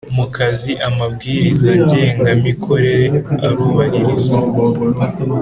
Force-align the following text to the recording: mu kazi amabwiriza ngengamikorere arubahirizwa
mu 0.15 0.25
kazi 0.35 0.71
amabwiriza 0.87 1.69
ngengamikorere 1.83 3.05
arubahirizwa 3.47 4.39